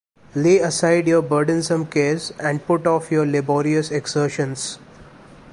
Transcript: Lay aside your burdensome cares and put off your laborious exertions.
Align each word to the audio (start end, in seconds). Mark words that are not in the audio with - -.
Lay 0.33 0.57
aside 0.57 1.07
your 1.07 1.21
burdensome 1.21 1.85
cares 1.85 2.31
and 2.39 2.65
put 2.65 2.87
off 2.87 3.11
your 3.11 3.23
laborious 3.23 3.91
exertions. 3.91 4.79